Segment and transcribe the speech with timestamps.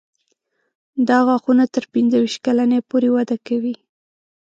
[1.07, 3.75] دا غاښونه تر پنځه ویشت کلنۍ پورې وده کوي.